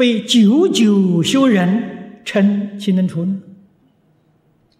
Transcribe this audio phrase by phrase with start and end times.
[0.00, 3.42] 非久久修人，称其能除呢？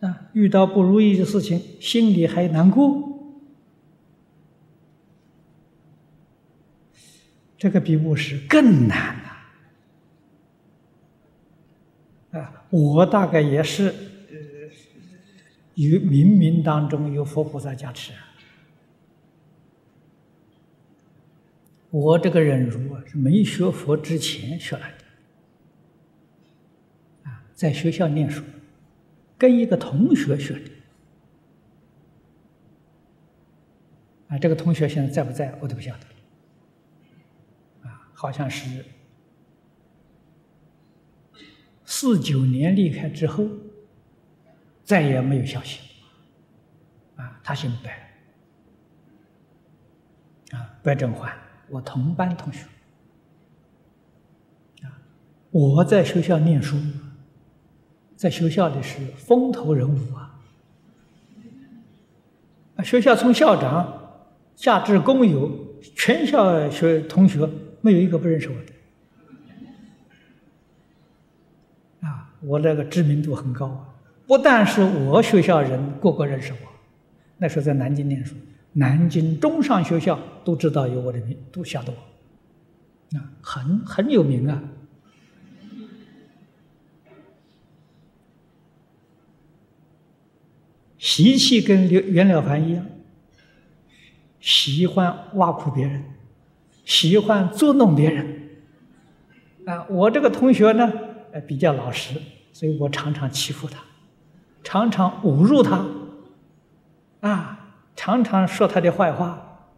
[0.01, 3.37] 啊，遇到不如意的事情，心里还难过，
[7.59, 9.15] 这个比务实更难！
[12.30, 14.34] 啊，我大概也是，呃，
[15.75, 18.15] 有冥冥当中有佛菩萨加持。
[21.91, 25.00] 我这个忍辱啊，是没学佛之前学来的。
[27.60, 28.42] 在学校念书，
[29.37, 30.70] 跟一个同学学的。
[34.28, 36.06] 啊，这个同学现在在不在，我都不晓得。
[37.86, 38.83] 啊，好像是
[41.84, 43.45] 四九年离开之后，
[44.83, 45.80] 再也没有消息。
[47.17, 48.11] 啊，他姓白。
[50.56, 51.30] 啊，白正焕。
[51.69, 52.64] 我同班同学
[54.83, 54.97] 啊，
[55.50, 56.78] 我在学校念书，
[58.21, 60.39] 在学校里是风头人物啊。
[62.85, 64.21] 学校从校长
[64.57, 65.51] 下至工友，
[65.97, 67.48] 全校学同学
[67.81, 68.73] 没有一个不认识我的。
[72.07, 73.89] 啊，我那个知名度很高啊，
[74.27, 76.59] 不但是我学校人个个认识我，
[77.39, 78.35] 那时候在南京念书。
[78.75, 81.97] 南京中上学校都知道有我的名，都晓得我，
[83.19, 84.63] 啊，很很有名啊。
[91.01, 92.87] 习气跟袁袁了凡一样，
[94.39, 96.05] 喜欢挖苦别人，
[96.84, 98.51] 喜欢捉弄别人。
[99.67, 100.92] 啊，我这个同学呢，
[101.33, 102.20] 呃，比较老实，
[102.53, 103.83] 所以我常常欺负他，
[104.62, 105.84] 常常侮辱他，
[107.20, 107.57] 啊。
[107.97, 109.69] 常常说他的坏话，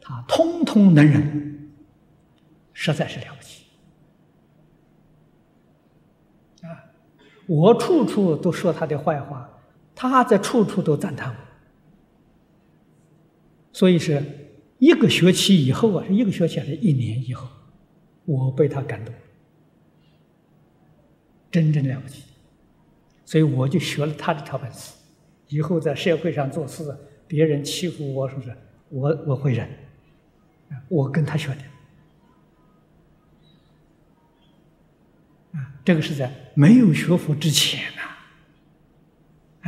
[0.00, 1.72] 他通通能忍，
[2.72, 3.64] 实在是了不起
[6.62, 6.86] 啊！
[7.48, 9.50] 我处处都说他的坏话，
[9.98, 11.34] 他在处处都赞叹我。
[13.72, 14.22] 所以是
[14.78, 17.48] 一个学期以后啊，是一个学期还是一年以后，
[18.24, 19.12] 我被他感动，
[21.50, 22.22] 真正了不起。
[23.24, 24.94] 所以我就学了他这套本事，
[25.48, 26.96] 以后在社会上做事。
[27.26, 28.56] 别人欺负我，是不是？
[28.88, 29.68] 我我会忍，
[30.88, 31.60] 我跟他学的。
[35.58, 38.17] 啊，这个是在没有学佛之前呐，啊，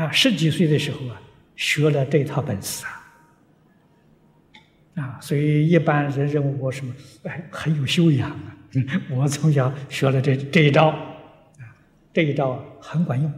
[0.00, 1.20] 啊十几岁的时候啊，
[1.56, 3.04] 学了这套本事啊，
[5.02, 6.94] 啊，所以一般人认为我什么，
[7.24, 8.56] 哎，很有修养啊。
[9.10, 10.96] 我从小学了这这一招，啊，
[12.14, 13.30] 这一招很管用。
[13.30, 13.34] 啊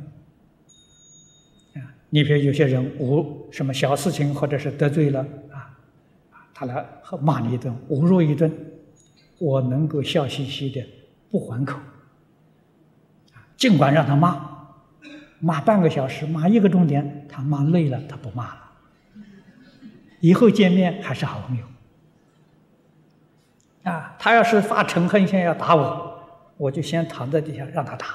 [2.10, 5.76] 你比如有些人无什么小事情，或者是得罪了啊，
[6.54, 6.86] 他来
[7.20, 8.52] 骂你一顿，侮辱一顿，
[9.38, 10.80] 我能够笑嘻嘻的
[11.28, 11.80] 不还口，
[13.56, 14.51] 尽管让他骂，
[15.44, 18.60] 骂半个小时，骂一个钟点，他骂累了，他不骂了，
[20.20, 21.64] 以后见面还是好朋友。
[23.82, 28.06] 啊，他要是发嗔恨心要打我，我就先躺在地下让他打。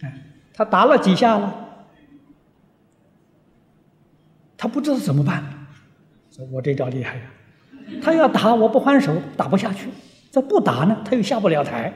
[0.54, 1.54] 他打了几下了，
[4.56, 5.44] 他不知道怎么办。
[6.30, 7.22] 说我这招厉害呀！
[8.02, 9.90] 他要打我不还手，打不下去；
[10.32, 11.92] 这不打呢，他又下不了台。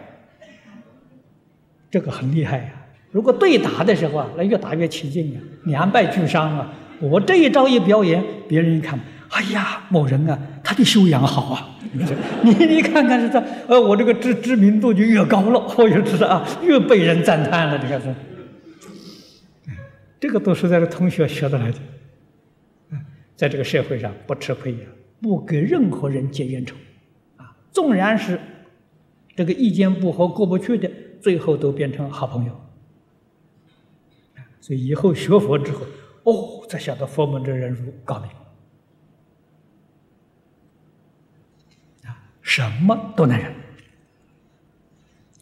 [1.94, 2.72] 这个很厉害呀！
[3.12, 6.74] 如果对打的时候啊，那越打越起劲啊，两败俱伤啊。
[6.98, 11.78] 我这一招一表演，别人一看，哎呀，某人啊，他的修养好啊！
[12.42, 18.12] 你你看看是这，呃，我这个知知名度就越高了，我就知道啊，越被人赞叹了，这个是。
[20.18, 21.78] 这个都是在这同学学得来的，
[23.36, 24.78] 在这个社会上不吃亏呀，
[25.22, 26.74] 不跟任何人结冤仇，
[27.36, 28.40] 啊，纵然是
[29.36, 30.90] 这个意见不合过不去的，
[31.24, 32.60] 最后都变成好朋友。
[34.60, 35.86] 所以以后学佛之后，
[36.24, 38.30] 哦，才晓得佛门的人如高明，
[42.06, 42.12] 啊，
[42.42, 43.50] 什么都能忍，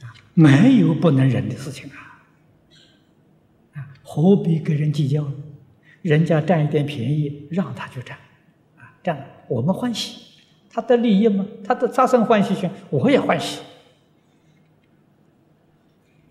[0.03, 1.99] 啊，没有不能忍的事情啊。
[4.05, 5.35] 何必跟人计较呢？
[6.03, 8.17] 人家占一点便宜，让他去占，
[8.77, 10.21] 啊，这样我们欢喜，
[10.71, 11.45] 他得利益吗？
[11.65, 13.61] 他的他生欢喜心，我也欢喜，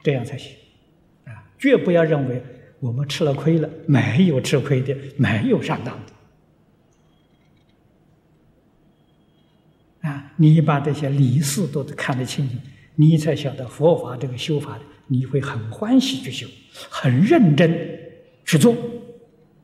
[0.03, 0.56] 这样才行，
[1.25, 2.42] 啊，绝不要认为
[2.80, 5.98] 我们吃了亏了，没有吃亏的，没有上当
[10.01, 12.56] 的，啊，你把这些理事都看得清楚，
[12.95, 14.80] 你才晓得佛法这个修法。
[15.07, 16.47] 你会很欢喜去修，
[16.89, 17.69] 很认真
[18.45, 18.74] 去做，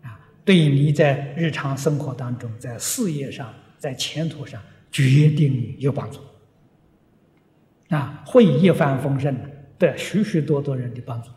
[0.02, 4.62] 啊，对你在日常生活当中、在事业上、在前途上，
[4.92, 6.20] 决定有帮助。
[7.88, 11.30] 啊，会一帆风顺的，得许许多多人的帮助。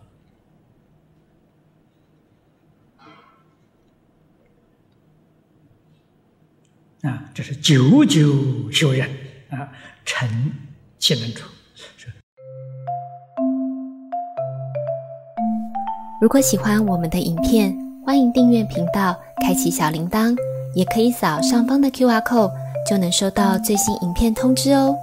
[7.03, 9.09] 啊，这是久久修人
[9.49, 9.73] 啊，
[10.05, 10.29] 成
[10.99, 11.49] 其能处。
[16.21, 20.37] 如果喜欢我们的影片，欢迎订阅频道，开启小铃铛，
[20.75, 22.53] 也可以扫上方的 Q R code，
[22.87, 24.95] 就能收到最新影片通知哦。